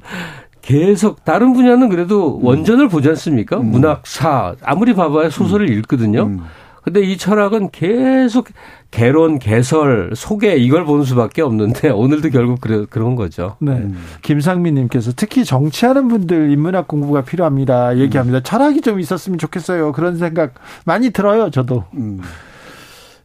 [0.62, 2.46] 계속 다른 분야는 그래도 음.
[2.46, 3.58] 원전을 보지 않습니까?
[3.58, 3.72] 음.
[3.72, 5.74] 문학사 아무리 봐봐야 소설을 음.
[5.74, 6.40] 읽거든요.
[6.86, 6.94] 음.
[6.94, 8.48] 근데 이 철학은 계속
[8.92, 13.58] 개론, 개설, 소개 이걸 보는 수밖에 없는데 오늘도 결국 그래, 그런 거죠.
[13.60, 13.72] 네.
[13.72, 13.98] 음.
[14.22, 17.98] 김상민님께서 특히 정치하는 분들 인문학 공부가 필요합니다.
[17.98, 18.40] 얘기합니다.
[18.40, 18.44] 음.
[18.44, 19.92] 철학이 좀 있었으면 좋겠어요.
[19.92, 20.54] 그런 생각
[20.86, 21.50] 많이 들어요.
[21.50, 21.86] 저도.
[21.96, 22.22] 음.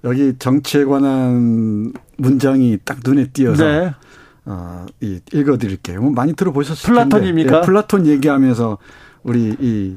[0.05, 3.94] 여기 정치에 관한 문장이 딱 눈에 띄어서 네.
[4.46, 6.01] 어, 이 읽어드릴게요.
[6.01, 7.59] 뭐 많이 들어보셨을 플라톤입니까?
[7.59, 8.79] 예, 플라톤 얘기하면서
[9.23, 9.96] 우리 이,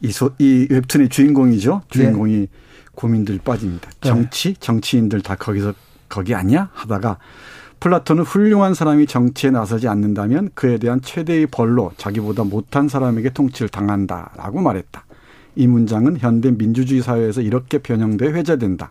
[0.00, 1.82] 이, 소, 이 웹툰의 주인공이죠.
[1.90, 2.46] 주인공이 네.
[2.94, 3.90] 고민들 빠집니다.
[3.90, 4.08] 네.
[4.08, 5.74] 정치, 정치인들 다 거기서
[6.08, 6.70] 거기 아니야?
[6.72, 7.18] 하다가
[7.80, 14.62] 플라톤은 훌륭한 사람이 정치에 나서지 않는다면 그에 대한 최대의 벌로 자기보다 못한 사람에게 통치를 당한다라고
[14.62, 15.04] 말했다.
[15.56, 18.90] 이 문장은 현대 민주주의 사회에서 이렇게 변형돼 회자된다.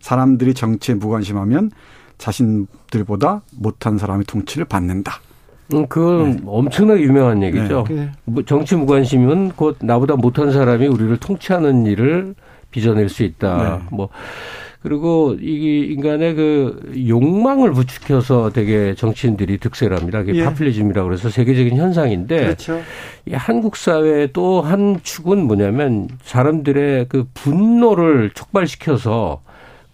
[0.00, 1.70] 사람들이 정치에 무관심하면
[2.18, 5.20] 자신들보다 못한 사람의 통치를 받는다.
[5.72, 6.42] 음, 그건 네.
[6.44, 7.84] 엄청나게 유명한 얘기죠.
[7.88, 8.10] 네.
[8.24, 12.34] 뭐 정치 무관심은 곧 나보다 못한 사람이 우리를 통치하는 일을
[12.74, 13.78] 빚어낼 수 있다.
[13.78, 13.86] 네.
[13.96, 14.08] 뭐
[14.82, 20.22] 그리고 이 인간의 그 욕망을 부추겨서 되게 정치인들이 득세를 합니다.
[20.22, 20.44] 그게 예.
[20.44, 22.82] 파퓰리즘이라고 그래서 세계적인 현상인데 그렇죠.
[23.26, 29.42] 이 한국 사회의 또 한 축은 뭐냐면 사람들의 그 분노를 촉발시켜서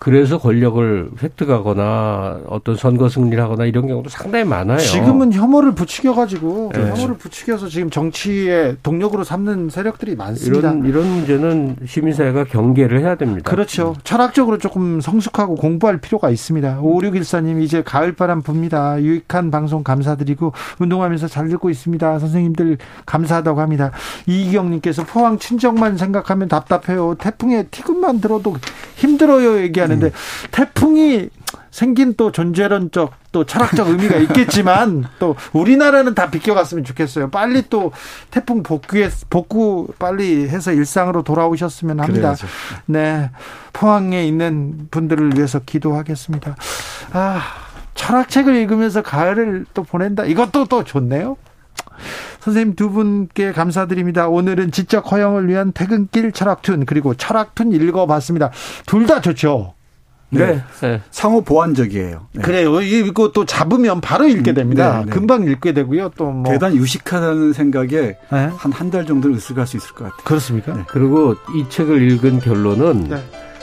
[0.01, 4.79] 그래서 권력을 획득하거나 어떤 선거 승리를 하거나 이런 경우도 상당히 많아요.
[4.79, 6.89] 지금은 혐오를 부추겨 가지고 네.
[6.89, 10.71] 혐오를 부추겨서 지금 정치의 동력으로 삼는 세력들이 많습니다.
[10.71, 13.51] 이런, 이런 문제는 시민 사회가 경계를 해야 됩니다.
[13.51, 13.95] 그렇죠.
[14.03, 16.81] 철학적으로 조금 성숙하고 공부할 필요가 있습니다.
[16.81, 19.03] 5614님 이제 가을 바람 붑니다.
[19.03, 22.19] 유익한 방송 감사드리고 운동하면서 잘 듣고 있습니다.
[22.19, 23.91] 선생님들 감사하다고 합니다.
[24.25, 27.17] 이기경 님께서 포항 친정만 생각하면 답답해요.
[27.19, 28.57] 태풍의 티근만 들어도
[28.97, 30.13] 힘들어요 얘기하는 하는데 음.
[30.51, 31.29] 태풍이
[31.71, 37.31] 생긴 또 존재론적 또 철학적 의미가 있겠지만 또 우리나라는 다 비껴갔으면 좋겠어요.
[37.31, 37.93] 빨리 또
[38.31, 42.21] 태풍 복구에 복구 빨리 해서 일상으로 돌아오셨으면 합니다.
[42.35, 42.47] 그래야죠.
[42.87, 43.31] 네.
[43.73, 46.57] 포항에 있는 분들을 위해서 기도하겠습니다.
[47.13, 47.41] 아,
[47.95, 50.25] 철학책을 읽으면서 가을을 또 보낸다.
[50.25, 51.37] 이것도 또 좋네요.
[52.41, 54.29] 선생님 두 분께 감사드립니다.
[54.29, 58.51] 오늘은 지적 허용을 위한 퇴근길 철학툰 그리고 철학툰 읽어봤습니다.
[58.87, 59.75] 둘 다 좋죠.
[60.31, 60.47] 네.
[60.47, 60.63] 네.
[60.81, 61.01] 네.
[61.11, 62.27] 상호 보완적이에요.
[62.33, 62.43] 네.
[62.43, 62.81] 그래요.
[62.81, 65.01] 이거 또 잡으면 바로 읽게 됩니다.
[65.01, 65.11] 네, 네.
[65.11, 66.13] 금방 읽게 되고요.
[66.17, 66.51] 또 뭐.
[66.53, 70.21] 대단 유식하다는 생각에 한 한 달 정도는 으쓱할 수 있을 것 같아요.
[70.25, 70.85] 그렇습니까?
[70.89, 73.11] 그리고 이 책을 읽은 결론은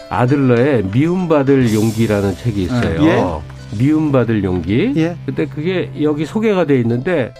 [0.09, 3.03] 아들러의 미움받을 용기라는 책이 있어요.
[3.03, 3.77] 예?
[3.77, 4.93] 미움받을 용기.
[4.95, 5.17] 예.
[5.25, 7.33] 근데 그게 여기 소개가 돼 있는데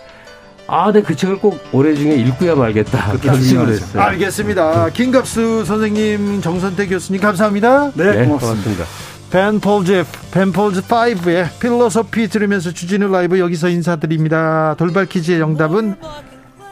[0.70, 3.14] 아, 네, 그 책을 꼭 올해 중에 읽고야 말겠다.
[3.20, 4.04] 결심을 했어요.
[4.04, 4.90] 알겠습니다.
[4.90, 7.92] 김갑수 선생님, 정선태 교수님, 감사합니다.
[7.94, 8.84] 네, 네 고맙습니다.
[9.30, 14.76] Ben Folds, Ben Folds Five의 Philosophy 들으면서 주진우 라이브 여기서 인사드립니다.
[14.78, 15.96] 돌발 퀴즈의 정답은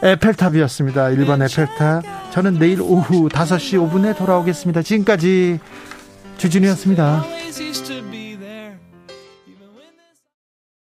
[0.02, 1.04] 에펠탑이었습니다.
[1.08, 2.02] 1번 에펠탑.
[2.32, 4.82] 저는 내일 오후 5시 5분에 돌아오겠습니다.
[4.82, 5.58] 지금까지
[6.38, 7.24] 주진우였습니다.